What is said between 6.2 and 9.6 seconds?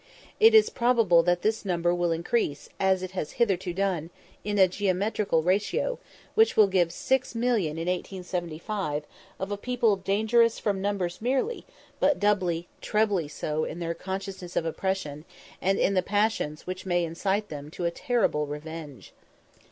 which will give 6,000,000, in 1875, of a